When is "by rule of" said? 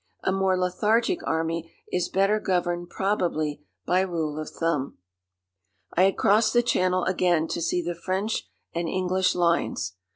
3.85-4.49